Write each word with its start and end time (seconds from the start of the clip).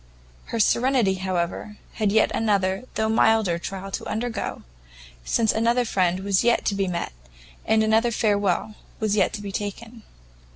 Her 0.45 0.59
serenity, 0.59 1.13
however, 1.13 1.77
had 1.93 2.11
yet 2.11 2.31
another, 2.33 2.85
though 2.95 3.07
milder 3.07 3.59
trial 3.59 3.91
to 3.91 4.05
undergo, 4.07 4.63
since 5.23 5.51
another 5.51 5.85
friend 5.85 6.21
was 6.21 6.43
yet 6.43 6.65
to 6.65 6.73
be 6.73 6.87
met, 6.87 7.13
and 7.67 7.83
another 7.83 8.09
farewell 8.09 8.73
was 8.99 9.15
yet 9.15 9.31
to 9.33 9.43
be 9.43 9.51
taken. 9.51 10.01